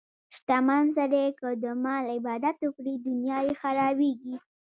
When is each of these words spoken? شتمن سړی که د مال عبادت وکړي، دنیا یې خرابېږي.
شتمن 0.35 0.85
سړی 0.97 1.25
که 1.39 1.47
د 1.63 1.65
مال 1.83 2.05
عبادت 2.17 2.57
وکړي، 2.61 2.93
دنیا 3.07 3.37
یې 3.47 3.53
خرابېږي. 3.61 4.35